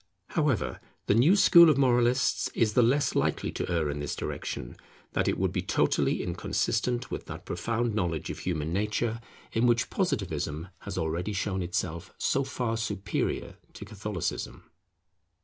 However, 0.29 0.79
the 1.05 1.13
new 1.13 1.35
school 1.35 1.69
of 1.69 1.77
moralists 1.77 2.47
is 2.55 2.73
the 2.73 2.81
less 2.81 3.13
likely 3.13 3.51
to 3.51 3.71
err 3.71 3.87
in 3.87 3.99
this 3.99 4.15
direction, 4.15 4.75
that 5.13 5.27
it 5.27 5.37
would 5.37 5.51
be 5.51 5.61
totally 5.61 6.23
inconsistent 6.23 7.11
with 7.11 7.25
that 7.27 7.45
profound 7.45 7.93
knowledge 7.93 8.31
of 8.31 8.39
human 8.39 8.73
nature 8.73 9.21
in 9.51 9.67
which 9.67 9.91
Positivism 9.91 10.69
has 10.79 10.97
already 10.97 11.33
shown 11.33 11.61
itself 11.61 12.15
so 12.17 12.43
far 12.43 12.77
superior 12.77 13.57
to 13.73 13.85
Catholicism. 13.85 14.71